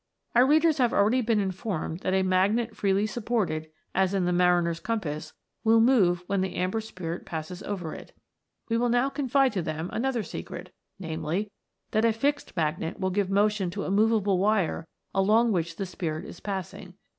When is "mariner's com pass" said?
4.33-5.33